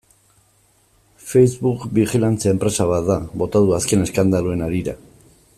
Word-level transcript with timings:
Facebook 1.31 1.83
bijilantzia 1.99 2.55
enpresa 2.55 2.89
bat 2.95 3.07
da, 3.13 3.21
bota 3.45 3.65
du 3.67 3.79
azken 3.81 4.09
eskandaluen 4.11 4.69
harira. 4.71 5.01